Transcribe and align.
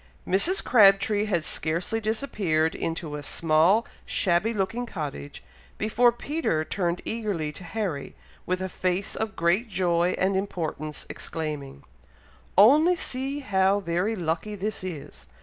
Mrs. 0.27 0.63
Crabtree 0.63 1.25
had 1.25 1.45
scarcely 1.45 1.99
disappeared 2.01 2.73
into 2.73 3.15
a 3.15 3.21
small 3.21 3.85
shabby 4.03 4.51
looking 4.51 4.87
cottage, 4.87 5.43
before 5.77 6.11
Peter 6.11 6.65
turned 6.65 7.03
eagerly 7.05 7.51
to 7.51 7.63
Harry, 7.63 8.15
with 8.47 8.61
a 8.63 8.67
face 8.67 9.15
of 9.15 9.35
great 9.35 9.69
joy 9.69 10.15
and 10.17 10.35
importance, 10.35 11.05
exclaiming, 11.07 11.83
"Only 12.57 12.95
see 12.95 13.41
how 13.41 13.79
very 13.79 14.15
lucky 14.15 14.55
this 14.55 14.83
is! 14.83 15.27